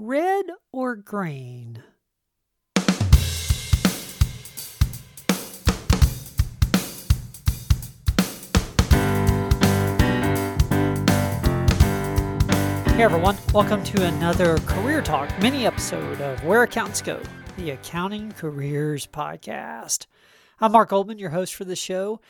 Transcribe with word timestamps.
red 0.00 0.46
or 0.70 0.94
green? 0.94 1.82
Hey 12.86 13.02
everyone, 13.02 13.36
welcome 13.52 13.82
to 13.82 14.06
another 14.06 14.58
Career 14.58 15.02
Talk 15.02 15.36
mini 15.42 15.66
episode 15.66 16.20
of 16.20 16.44
Where 16.44 16.62
Accountants 16.62 17.02
Go, 17.02 17.20
the 17.56 17.70
Accounting 17.70 18.30
Careers 18.32 19.04
Podcast. 19.08 20.06
I'm 20.60 20.70
Mark 20.70 20.90
Goldman, 20.90 21.18
your 21.18 21.30
host 21.30 21.56
for 21.56 21.64
the 21.64 21.74
show, 21.74 22.20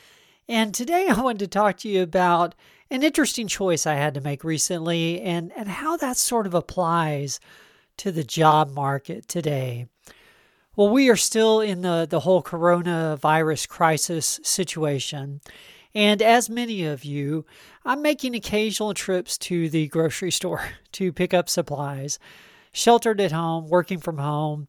and 0.47 0.73
today 0.73 1.07
I 1.07 1.21
wanted 1.21 1.39
to 1.39 1.47
talk 1.47 1.77
to 1.77 1.87
you 1.87 2.01
about 2.01 2.55
an 2.91 3.03
interesting 3.03 3.47
choice 3.47 3.85
I 3.85 3.95
had 3.95 4.13
to 4.15 4.21
make 4.21 4.43
recently 4.43 5.21
and, 5.21 5.51
and 5.55 5.67
how 5.67 5.97
that 5.97 6.17
sort 6.17 6.47
of 6.47 6.53
applies 6.53 7.39
to 7.97 8.11
the 8.11 8.23
job 8.23 8.71
market 8.71 9.27
today. 9.27 9.87
Well, 10.75 10.89
we 10.89 11.09
are 11.09 11.17
still 11.17 11.59
in 11.59 11.81
the, 11.81 12.07
the 12.09 12.21
whole 12.21 12.41
coronavirus 12.41 13.67
crisis 13.67 14.39
situation. 14.43 15.41
And 15.93 16.21
as 16.21 16.49
many 16.49 16.85
of 16.85 17.03
you, 17.03 17.45
I'm 17.83 18.01
making 18.01 18.35
occasional 18.35 18.93
trips 18.93 19.37
to 19.39 19.69
the 19.69 19.87
grocery 19.87 20.31
store 20.31 20.63
to 20.93 21.11
pick 21.11 21.33
up 21.33 21.49
supplies. 21.49 22.17
Sheltered 22.71 23.19
at 23.19 23.31
home, 23.31 23.67
working 23.67 23.99
from 23.99 24.19
home. 24.19 24.67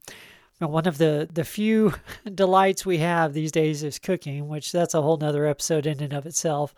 One 0.59 0.87
of 0.87 0.99
the, 0.99 1.29
the 1.33 1.45
few 1.45 1.95
delights 2.35 2.85
we 2.85 2.99
have 2.99 3.33
these 3.33 3.53
days 3.53 3.83
is 3.83 3.99
cooking, 3.99 4.49
which 4.49 4.73
that's 4.73 4.95
a 4.95 5.03
whole 5.03 5.17
nother 5.17 5.47
episode 5.47 5.87
in 5.87 6.03
and 6.03 6.13
of 6.13 6.27
itself. 6.27 6.75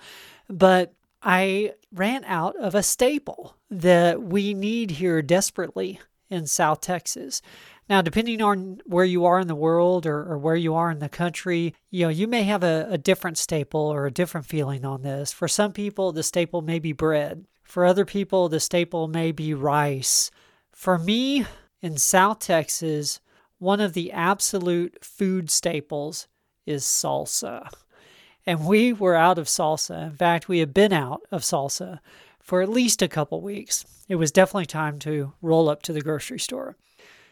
But 0.49 0.93
I 1.23 1.75
ran 1.93 2.25
out 2.25 2.57
of 2.57 2.75
a 2.75 2.83
staple 2.83 3.57
that 3.71 4.23
we 4.23 4.55
need 4.55 4.93
here 4.93 5.23
desperately 5.23 6.01
in 6.29 6.47
South 6.47 6.81
Texas. 6.81 7.43
Now, 7.89 8.01
depending 8.01 8.41
on 8.41 8.81
where 8.87 9.05
you 9.05 9.25
are 9.27 9.39
in 9.39 9.49
the 9.49 9.55
world 9.55 10.07
or, 10.07 10.33
or, 10.33 10.39
where 10.39 10.57
you 10.57 10.75
are 10.75 10.91
in 10.91 10.99
the 10.99 11.09
country, 11.09 11.75
you 11.91 12.05
know, 12.05 12.09
you 12.09 12.27
may 12.27 12.45
have 12.45 12.65
a, 12.65 12.87
a 12.91 12.99
different 12.99 13.39
staple 13.39 13.81
or 13.81 14.07
a 14.07 14.11
different 14.11 14.47
feeling 14.47 14.85
on 14.85 15.03
this. 15.03 15.33
For 15.33 15.47
some 15.47 15.73
people, 15.73 16.13
the 16.13 16.23
staple 16.23 16.63
may 16.63 16.79
be 16.79 16.93
bread. 16.93 17.45
For 17.63 17.85
other 17.85 18.05
people, 18.05 18.49
the 18.49 18.61
staple 18.61 19.09
may 19.09 19.33
be 19.33 19.53
rice. 19.55 20.31
For 20.73 20.99
me, 20.99 21.45
in 21.81 21.99
South 21.99 22.39
Texas, 22.39 23.21
one 23.59 23.81
of 23.81 23.93
the 23.93 24.11
absolute 24.13 25.05
food 25.05 25.51
staples 25.51 26.29
is 26.65 26.85
salsa. 26.85 27.69
And 28.47 28.67
we 28.67 28.93
were 28.93 29.15
out 29.15 29.39
of 29.39 29.47
salsa. 29.47 30.11
In 30.11 30.17
fact, 30.17 30.49
we 30.49 30.59
had 30.59 30.75
been 30.75 30.93
out 30.93 31.23
of 31.31 31.43
salsa 31.43 32.01
for 32.41 32.61
at 32.61 32.69
least 32.69 33.03
a 33.03 33.09
couple 33.09 33.41
weeks. 33.41 33.85
It 34.09 34.17
was 34.17 34.33
definitely 34.33 34.67
time 34.67 34.99
to 35.01 35.33
roll 35.41 35.69
up 35.69 35.83
to 35.83 35.93
the 35.93 36.01
grocery 36.01 36.41
store. 36.41 36.77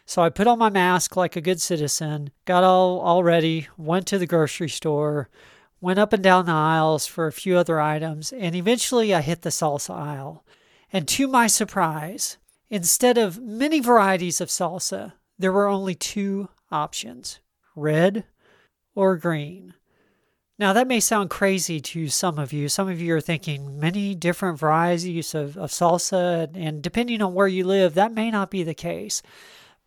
So 0.05 0.21
I 0.21 0.29
put 0.29 0.47
on 0.47 0.59
my 0.59 0.69
mask 0.69 1.15
like 1.15 1.35
a 1.35 1.41
good 1.41 1.61
citizen, 1.61 2.31
got 2.45 2.63
all, 2.63 2.99
all 2.99 3.23
ready, 3.23 3.67
went 3.77 4.07
to 4.07 4.17
the 4.17 4.25
grocery 4.25 4.69
store, 4.69 5.29
went 5.79 5.99
up 5.99 6.13
and 6.13 6.23
down 6.23 6.45
the 6.45 6.51
aisles 6.51 7.05
for 7.05 7.27
a 7.27 7.31
few 7.31 7.57
other 7.57 7.79
items, 7.79 8.31
and 8.33 8.55
eventually 8.55 9.13
I 9.13 9.21
hit 9.21 9.41
the 9.41 9.49
salsa 9.49 9.95
aisle. 9.95 10.43
And 10.93 11.07
to 11.09 11.27
my 11.27 11.47
surprise, 11.47 12.37
instead 12.69 13.17
of 13.17 13.41
many 13.41 13.79
varieties 13.79 14.41
of 14.41 14.49
salsa, 14.49 15.13
there 15.37 15.51
were 15.51 15.67
only 15.67 15.95
two 15.95 16.49
options 16.71 17.39
red 17.75 18.25
or 18.95 19.15
green. 19.15 19.73
Now, 20.61 20.73
that 20.73 20.87
may 20.87 20.99
sound 20.99 21.31
crazy 21.31 21.79
to 21.79 22.07
some 22.07 22.37
of 22.37 22.53
you. 22.53 22.69
Some 22.69 22.87
of 22.87 23.01
you 23.01 23.15
are 23.15 23.19
thinking 23.19 23.79
many 23.79 24.13
different 24.13 24.59
varieties 24.59 25.33
of, 25.33 25.57
of 25.57 25.71
salsa, 25.71 26.51
and 26.53 26.83
depending 26.83 27.19
on 27.23 27.33
where 27.33 27.47
you 27.47 27.65
live, 27.65 27.95
that 27.95 28.13
may 28.13 28.29
not 28.29 28.51
be 28.51 28.61
the 28.61 28.75
case. 28.75 29.23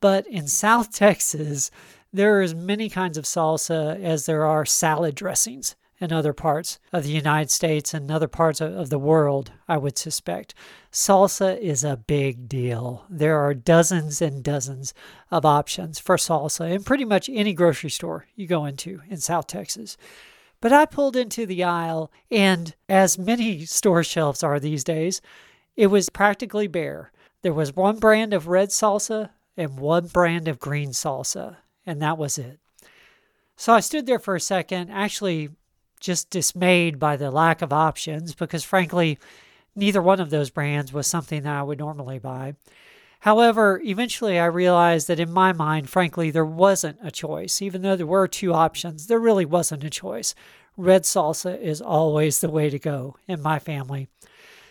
But 0.00 0.27
in 0.27 0.48
South 0.64 0.92
Texas, 0.92 1.70
there 2.12 2.36
are 2.36 2.42
as 2.42 2.56
many 2.56 2.89
kinds 2.89 3.16
of 3.16 3.25
salsa 3.25 4.03
as 4.03 4.27
there 4.27 4.44
are 4.44 4.64
salad 4.64 5.14
dressings 5.14 5.77
in 6.00 6.12
other 6.12 6.33
parts 6.33 6.81
of 6.93 7.04
the 7.04 7.12
United 7.12 7.53
States 7.53 7.94
and 7.94 8.10
other 8.10 8.26
parts 8.26 8.60
of, 8.60 8.75
of 8.75 8.91
the 8.91 8.99
world, 8.99 9.53
I 9.69 9.76
would 9.76 9.97
suspect. 9.97 10.54
Salsa 10.91 11.56
is 11.56 11.84
a 11.84 11.99
big 11.99 12.49
deal. 12.49 13.04
There 13.09 13.38
are 13.38 13.54
dozens 13.54 14.20
and 14.20 14.43
dozens 14.43 14.93
of 15.31 15.44
options 15.44 16.00
for 16.00 16.16
salsa 16.16 16.69
in 16.69 16.82
pretty 16.82 17.04
much 17.04 17.31
any 17.32 17.53
grocery 17.53 17.91
store 17.91 18.26
you 18.34 18.49
go 18.49 18.65
into 18.65 19.03
in 19.09 19.19
South 19.19 19.47
Texas. 19.47 19.97
But 20.64 20.72
I 20.72 20.86
pulled 20.86 21.14
into 21.14 21.44
the 21.44 21.62
aisle, 21.62 22.10
and 22.30 22.75
as 22.88 23.19
many 23.19 23.66
store 23.66 24.02
shelves 24.02 24.42
are 24.42 24.58
these 24.58 24.82
days, 24.82 25.20
it 25.76 25.88
was 25.88 26.08
practically 26.08 26.69
bare. 26.69 27.12
There 27.42 27.52
was 27.52 27.76
one 27.76 27.98
brand 27.98 28.32
of 28.32 28.48
red 28.48 28.70
salsa 28.70 29.28
and 29.58 29.78
one 29.78 30.06
brand 30.06 30.48
of 30.48 30.58
green 30.58 30.92
salsa, 30.92 31.58
and 31.84 32.00
that 32.00 32.16
was 32.16 32.38
it. 32.38 32.60
So 33.56 33.75
I 33.75 33.80
stood 33.80 34.06
there 34.06 34.19
for 34.19 34.36
a 34.36 34.41
second, 34.41 34.91
actually 34.91 35.50
just 36.00 36.30
dismayed 36.30 36.98
by 36.98 37.16
the 37.16 37.31
lack 37.31 37.60
of 37.60 37.70
options, 37.70 38.34
because 38.34 38.64
frankly, 38.64 39.19
neither 39.76 40.00
one 40.00 40.19
of 40.19 40.31
those 40.31 40.48
brands 40.48 40.94
was 40.94 41.06
something 41.06 41.42
that 41.42 41.56
I 41.56 41.62
would 41.62 41.78
normally 41.78 42.20
buy. 42.20 42.54
However, 43.25 43.81
eventually 43.83 44.39
I 44.39 44.45
realized 44.45 45.09
that 45.09 45.19
in 45.19 45.33
my 45.33 45.55
mind, 45.55 45.89
frankly, 45.89 46.31
there 46.31 46.45
wasn't 46.45 46.99
a 47.03 47.11
choice. 47.11 47.62
Even 47.62 47.81
though 47.81 47.97
there 47.97 48.07
were 48.07 48.29
two 48.29 48.53
options, 48.53 49.07
there 49.07 49.19
really 49.19 49.47
wasn't 49.47 49.83
a 49.83 49.89
choice. 49.89 50.35
Red 50.77 51.05
salsa 51.05 51.59
is 51.59 51.81
always 51.81 52.41
the 52.41 52.51
way 52.51 52.69
to 52.69 52.79
go 52.79 53.17
in 53.27 53.41
my 53.41 53.59
family. 53.59 54.09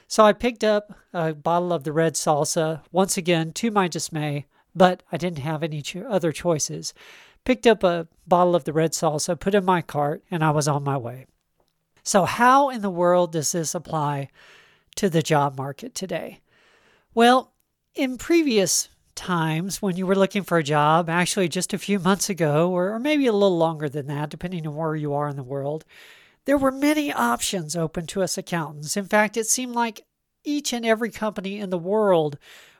So 0.07 0.23
I 0.23 0.33
picked 0.33 0.63
up 0.63 0.93
a 1.13 1.33
bottle 1.33 1.73
of 1.73 1.83
the 1.83 1.91
red 1.91 2.13
salsa, 2.13 2.81
once 2.91 3.17
again 3.17 3.53
to 3.53 3.71
my 3.71 3.87
dismay, 3.87 4.45
but 4.75 5.01
I 5.11 5.17
didn't 5.17 5.39
have 5.39 5.63
any 5.63 5.81
cho- 5.81 6.05
other 6.07 6.31
choices. 6.31 6.93
Picked 7.45 7.65
up 7.65 7.83
a 7.83 8.07
bottle 8.27 8.55
of 8.55 8.65
the 8.65 8.73
red 8.73 8.91
salsa, 8.91 9.39
put 9.39 9.55
in 9.55 9.65
my 9.65 9.81
cart, 9.81 10.23
and 10.29 10.43
I 10.43 10.51
was 10.51 10.67
on 10.67 10.83
my 10.83 10.97
way. 10.97 11.25
So, 12.03 12.25
how 12.25 12.69
in 12.69 12.83
the 12.83 12.91
world 12.91 13.31
does 13.31 13.51
this 13.51 13.73
apply 13.73 14.29
to 14.97 15.09
the 15.09 15.23
job 15.23 15.57
market 15.57 15.95
today? 15.95 16.41
Well, 17.15 17.52
in 17.95 18.17
previous 18.17 18.89
times 19.15 19.81
when 19.81 19.95
you 19.95 20.07
were 20.07 20.15
looking 20.15 20.43
for 20.43 20.57
a 20.57 20.63
job, 20.63 21.09
actually 21.09 21.47
just 21.47 21.73
a 21.73 21.77
few 21.77 21.99
months 21.99 22.29
ago, 22.29 22.71
or, 22.71 22.93
or 22.93 22.99
maybe 22.99 23.27
a 23.27 23.33
little 23.33 23.57
longer 23.57 23.87
than 23.87 24.07
that, 24.07 24.29
depending 24.29 24.65
on 24.65 24.75
where 24.75 24.95
you 24.95 25.13
are 25.13 25.27
in 25.27 25.35
the 25.35 25.43
world, 25.43 25.85
there 26.45 26.57
were 26.57 26.71
many 26.71 27.11
options 27.13 27.75
open 27.75 28.05
to 28.07 28.21
us 28.23 28.37
accountants. 28.37 28.97
In 28.97 29.05
fact, 29.05 29.37
it 29.37 29.47
seemed 29.47 29.75
like 29.75 30.05
each 30.43 30.73
and 30.73 30.85
every 30.85 31.09
company 31.09 31.59
in 31.59 31.69
the 31.69 31.77
world 31.77 32.37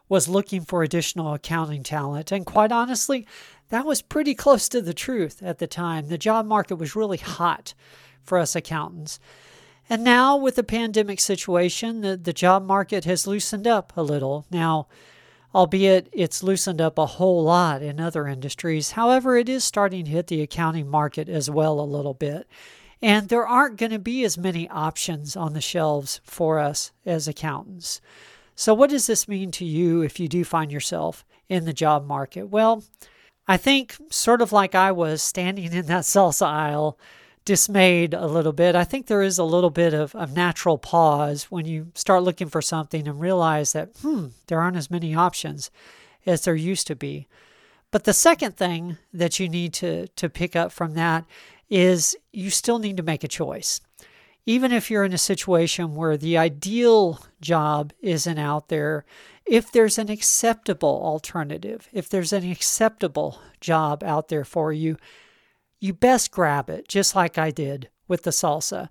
was 0.10 0.28
looking 0.28 0.62
for 0.62 0.84
additional 0.84 1.34
accounting 1.34 1.84
talent. 1.84 2.32
And 2.32 2.46
quite 2.46 2.72
honestly, 2.72 3.26
that 3.70 3.86
was 3.86 4.02
pretty 4.02 4.36
close 4.36 4.68
to 4.70 4.82
the 4.82 4.94
truth 4.94 5.42
at 5.42 5.60
the 5.60 5.68
time. 5.68 6.08
The 6.08 6.18
job 6.18 6.46
market 6.46 6.76
was 6.76 6.96
really 6.96 7.18
hot 7.18 7.74
for 8.22 8.38
us 8.38 8.56
accountants. 8.56 9.20
And 9.90 10.04
now, 10.04 10.38
with 10.38 10.56
the 10.56 10.64
pandemic 10.64 11.20
situation, 11.20 12.02
the, 12.02 12.16
the 12.16 12.34
job 12.34 12.66
market 12.66 13.06
has 13.06 13.28
loosened 13.28 13.68
up 13.68 13.94
a 13.96 14.02
little. 14.02 14.46
Now, 14.50 14.88
albeit 15.54 16.10
it's 16.14 16.42
loosened 16.42 16.82
up 16.82 16.98
a 16.98 17.06
whole 17.06 17.44
lot 17.44 17.82
in 17.82 18.00
other 18.00 18.28
industries, 18.28 18.92
however, 18.92 19.38
it 19.38 19.50
is 19.50 19.64
starting 19.64 20.06
to 20.06 20.12
hit 20.12 20.28
the 20.28 20.42
accounting 20.42 20.88
market 20.88 21.30
as 21.30 21.50
well 21.50 21.80
a 21.80 21.82
little 21.82 22.14
bit. 22.14 22.48
And 23.02 23.28
there 23.28 23.46
aren't 23.46 23.78
going 23.78 23.92
to 23.92 24.00
be 24.00 24.24
as 24.24 24.38
many 24.38 24.70
options 24.70 25.36
on 25.36 25.54
the 25.54 25.62
shelves 25.62 26.22
for 26.24 26.60
us 26.60 26.94
as 27.06 27.28
accountants. 27.28 28.00
So, 28.56 28.74
what 28.74 28.90
does 28.90 29.08
this 29.08 29.28
mean 29.28 29.52
to 29.52 29.66
you 29.66 30.02
if 30.02 30.20
you 30.20 30.30
do 30.30 30.46
find 30.46 30.72
yourself 30.72 31.26
in 31.50 31.66
the 31.66 31.74
job 31.74 32.08
market? 32.08 32.48
Well, 32.48 32.84
I 33.46 33.58
think, 33.58 33.98
sort 34.10 34.42
of 34.42 34.54
like 34.54 34.74
I 34.74 34.94
was 34.94 35.22
standing 35.22 35.74
in 35.74 35.88
that 35.88 36.04
salsa 36.04 36.48
aisle 36.48 36.98
dismayed 37.46 38.14
a 38.14 38.28
little 38.28 38.54
bit. 38.54 38.76
I 38.76 38.84
think 38.84 39.08
there 39.08 39.22
is 39.22 39.38
a 39.38 39.44
little 39.44 39.70
bit 39.70 39.94
of, 39.94 40.16
of 40.16 40.36
natural 40.36 40.78
pause 40.78 41.46
when 41.46 41.66
you 41.66 41.92
start 41.94 42.24
looking 42.24 42.48
for 42.50 42.62
something 42.62 43.08
and 43.08 43.20
realize 43.20 43.74
that, 43.74 43.90
hmm, 44.02 44.28
there 44.48 44.62
aren't 44.62 44.78
as 44.78 44.92
many 44.92 45.14
options 45.14 45.70
as 46.26 46.46
there 46.46 46.56
used 46.56 46.88
to 46.88 46.96
be. 46.96 47.28
But 47.92 48.06
the 48.06 48.14
second 48.14 48.58
thing 48.58 48.98
that 49.14 49.40
you 49.40 49.50
need 49.50 49.74
to, 49.76 50.08
to 50.08 50.30
pick 50.30 50.56
up 50.56 50.72
from 50.72 50.94
that 50.96 51.26
is 51.70 52.16
you 52.32 52.50
still 52.50 52.80
need 52.80 52.98
to 52.98 53.04
make 53.04 53.24
a 53.24 53.28
choice. 53.28 53.82
Even 54.46 54.72
if 54.72 54.90
you're 54.92 55.06
in 55.06 55.14
a 55.14 55.18
situation 55.18 55.96
where 55.96 56.18
the 56.18 56.38
ideal 56.38 57.26
job 57.40 57.94
isn't 58.02 58.38
out 58.38 58.70
there, 58.70 59.06
if 59.46 59.72
there's 59.72 59.98
an 59.98 60.10
acceptable 60.10 61.02
alternative, 61.04 61.88
if 61.94 62.10
there's 62.10 62.34
an 62.34 62.50
acceptable 62.50 63.40
job 63.62 64.04
out 64.04 64.28
there 64.28 64.44
for 64.46 64.74
you, 64.74 64.98
you 65.84 65.94
best 65.94 66.32
grab 66.32 66.70
it, 66.70 66.88
just 66.88 67.14
like 67.14 67.38
I 67.38 67.52
did 67.52 67.90
with 68.08 68.24
the 68.24 68.32
salsa. 68.32 68.88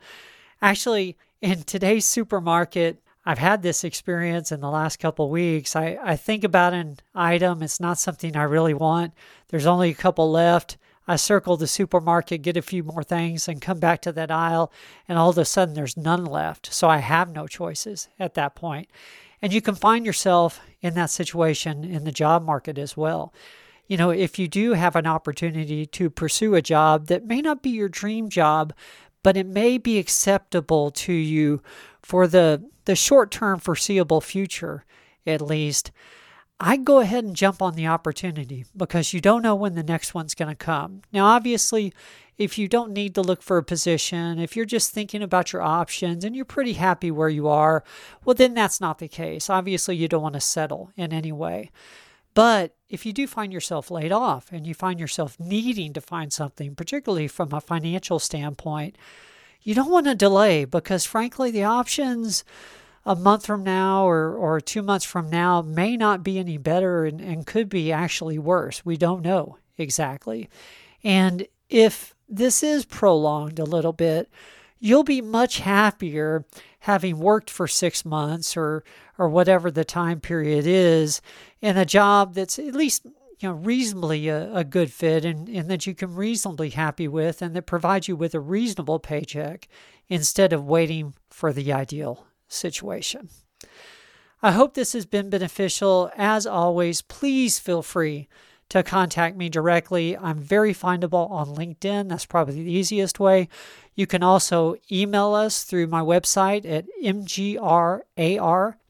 Actually, 0.60 1.16
in 1.40 1.62
today's 1.62 2.04
supermarket, 2.04 3.02
I've 3.24 3.38
had 3.38 3.62
this 3.62 3.82
experience 3.82 4.52
in 4.52 4.60
the 4.60 4.70
last 4.70 4.98
couple 4.98 5.30
weeks. 5.30 5.74
I, 5.74 5.98
I 6.02 6.16
think 6.16 6.44
about 6.44 6.74
an 6.74 6.98
item, 7.14 7.62
it's 7.62 7.80
not 7.80 7.96
something 7.96 8.36
I 8.36 8.42
really 8.42 8.74
want. 8.74 9.14
There's 9.48 9.64
only 9.64 9.88
a 9.88 9.94
couple 9.94 10.30
left. 10.30 10.76
I 11.08 11.16
circle 11.16 11.56
the 11.56 11.66
supermarket, 11.66 12.42
get 12.42 12.58
a 12.58 12.62
few 12.62 12.82
more 12.82 13.02
things, 13.02 13.48
and 13.48 13.62
come 13.62 13.80
back 13.80 14.02
to 14.02 14.12
that 14.12 14.30
aisle, 14.30 14.70
and 15.08 15.18
all 15.18 15.30
of 15.30 15.38
a 15.38 15.46
sudden 15.46 15.74
there's 15.74 15.96
none 15.96 16.26
left. 16.26 16.74
So 16.74 16.90
I 16.90 16.98
have 16.98 17.32
no 17.32 17.46
choices 17.46 18.08
at 18.20 18.34
that 18.34 18.54
point. 18.54 18.88
And 19.40 19.50
you 19.50 19.62
can 19.62 19.76
find 19.76 20.04
yourself 20.04 20.60
in 20.82 20.92
that 20.94 21.10
situation 21.10 21.84
in 21.84 22.04
the 22.04 22.12
job 22.12 22.44
market 22.44 22.76
as 22.76 22.98
well. 22.98 23.32
You 23.92 23.98
know, 23.98 24.08
if 24.08 24.38
you 24.38 24.48
do 24.48 24.72
have 24.72 24.96
an 24.96 25.06
opportunity 25.06 25.84
to 25.84 26.08
pursue 26.08 26.54
a 26.54 26.62
job 26.62 27.08
that 27.08 27.26
may 27.26 27.42
not 27.42 27.62
be 27.62 27.68
your 27.68 27.90
dream 27.90 28.30
job, 28.30 28.72
but 29.22 29.36
it 29.36 29.46
may 29.46 29.76
be 29.76 29.98
acceptable 29.98 30.90
to 30.92 31.12
you 31.12 31.60
for 32.00 32.26
the, 32.26 32.70
the 32.86 32.96
short 32.96 33.30
term 33.30 33.58
foreseeable 33.58 34.22
future, 34.22 34.86
at 35.26 35.42
least, 35.42 35.92
I'd 36.58 36.86
go 36.86 37.00
ahead 37.00 37.24
and 37.24 37.36
jump 37.36 37.60
on 37.60 37.74
the 37.74 37.86
opportunity 37.86 38.64
because 38.74 39.12
you 39.12 39.20
don't 39.20 39.42
know 39.42 39.54
when 39.54 39.74
the 39.74 39.82
next 39.82 40.14
one's 40.14 40.34
going 40.34 40.48
to 40.48 40.54
come. 40.54 41.02
Now, 41.12 41.26
obviously, 41.26 41.92
if 42.38 42.56
you 42.56 42.68
don't 42.68 42.94
need 42.94 43.14
to 43.16 43.20
look 43.20 43.42
for 43.42 43.58
a 43.58 43.62
position, 43.62 44.38
if 44.38 44.56
you're 44.56 44.64
just 44.64 44.90
thinking 44.90 45.22
about 45.22 45.52
your 45.52 45.60
options 45.60 46.24
and 46.24 46.34
you're 46.34 46.46
pretty 46.46 46.72
happy 46.72 47.10
where 47.10 47.28
you 47.28 47.46
are, 47.46 47.84
well, 48.24 48.32
then 48.32 48.54
that's 48.54 48.80
not 48.80 49.00
the 49.00 49.08
case. 49.08 49.50
Obviously, 49.50 49.96
you 49.96 50.08
don't 50.08 50.22
want 50.22 50.32
to 50.32 50.40
settle 50.40 50.92
in 50.96 51.12
any 51.12 51.30
way. 51.30 51.70
But 52.34 52.75
if 52.88 53.05
you 53.05 53.12
do 53.12 53.26
find 53.26 53.52
yourself 53.52 53.90
laid 53.90 54.12
off 54.12 54.52
and 54.52 54.67
you 54.67 54.75
find 54.75 54.99
yourself 54.99 55.38
needing 55.38 55.93
to 55.93 56.00
find 56.00 56.32
something, 56.32 56.75
particularly 56.75 57.29
from 57.29 57.52
a 57.52 57.61
financial 57.61 58.19
standpoint, 58.19 58.96
you 59.62 59.75
don't 59.75 59.90
want 59.90 60.06
to 60.06 60.14
delay 60.14 60.64
because, 60.64 61.05
frankly, 61.05 61.50
the 61.50 61.64
options 61.64 62.44
a 63.05 63.14
month 63.17 63.46
from 63.46 63.64
now 63.64 64.06
or, 64.06 64.34
or 64.34 64.61
two 64.61 64.82
months 64.82 65.05
from 65.05 65.29
now 65.29 65.61
may 65.62 65.96
not 65.96 66.23
be 66.23 66.38
any 66.38 66.56
better 66.56 67.05
and, 67.05 67.20
and 67.20 67.46
could 67.46 67.69
be 67.69 67.93
actually 67.93 68.38
worse. 68.38 68.85
We 68.85 68.96
don't 68.96 69.23
know 69.23 69.58
exactly. 69.76 70.49
And 71.02 71.46
if 71.69 72.14
this 72.28 72.62
is 72.62 72.85
prolonged 72.85 73.58
a 73.58 73.64
little 73.64 73.93
bit, 73.93 74.31
you'll 74.78 75.05
be 75.05 75.20
much 75.20 75.61
happier 75.61 76.44
having 76.81 77.19
worked 77.19 77.50
for 77.50 77.69
six 77.69 78.05
months 78.05 78.56
or 78.56 78.82
or 79.22 79.28
whatever 79.28 79.70
the 79.70 79.84
time 79.84 80.20
period 80.20 80.66
is 80.66 81.20
in 81.60 81.76
a 81.76 81.84
job 81.84 82.34
that's 82.34 82.58
at 82.58 82.74
least 82.74 83.06
you 83.38 83.48
know 83.48 83.54
reasonably 83.54 84.28
a, 84.28 84.52
a 84.52 84.64
good 84.64 84.90
fit 84.90 85.24
and, 85.24 85.48
and 85.48 85.70
that 85.70 85.86
you 85.86 85.94
can 85.94 86.12
reasonably 86.12 86.70
happy 86.70 87.06
with 87.06 87.40
and 87.40 87.54
that 87.54 87.62
provides 87.66 88.08
you 88.08 88.16
with 88.16 88.34
a 88.34 88.40
reasonable 88.40 88.98
paycheck 88.98 89.69
instead 90.08 90.52
of 90.52 90.64
waiting 90.64 91.14
for 91.30 91.52
the 91.52 91.72
ideal 91.72 92.26
situation. 92.48 93.28
I 94.42 94.50
hope 94.50 94.74
this 94.74 94.92
has 94.92 95.06
been 95.06 95.30
beneficial. 95.30 96.10
As 96.16 96.44
always, 96.48 97.00
please 97.00 97.60
feel 97.60 97.82
free 97.82 98.28
to 98.70 98.82
contact 98.82 99.36
me 99.36 99.48
directly. 99.48 100.16
I'm 100.16 100.40
very 100.40 100.75
findable 100.75 101.30
on 101.30 101.48
LinkedIn. 101.48 102.08
That's 102.08 102.26
probably 102.26 102.54
the 102.54 102.72
easiest 102.72 103.20
way. 103.20 103.48
You 103.94 104.08
can 104.08 104.25
also 104.25 104.75
email 104.90 105.34
us 105.34 105.62
through 105.62 105.86
my 105.86 106.00
website 106.00 106.64
at 106.68 106.86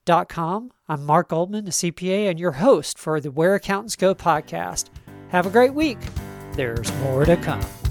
mgrar.com. 0.06 0.72
I'm 0.88 1.04
Mark 1.04 1.28
Goldman, 1.28 1.66
a 1.66 1.70
CPA, 1.70 2.28
and 2.28 2.38
your 2.38 2.52
host 2.52 2.98
for 2.98 3.20
the 3.20 3.30
Where 3.30 3.54
Accountants 3.54 3.96
Go 3.96 4.14
podcast. 4.14 4.90
Have 5.28 5.46
a 5.46 5.50
great 5.50 5.74
week. 5.74 5.98
There's 6.54 6.92
more 6.98 7.24
to 7.24 7.36
come. 7.36 7.81